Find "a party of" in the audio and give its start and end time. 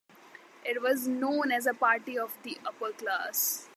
1.67-2.35